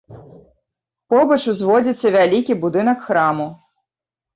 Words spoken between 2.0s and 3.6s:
вялікі будынак храму.